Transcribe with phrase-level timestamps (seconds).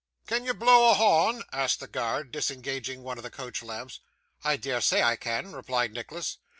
[0.25, 3.99] 'Can you blo' a harn?' asked the guard, disengaging one of the coach lamps.
[4.43, 6.39] 'I dare say I can,' replied Nicholas.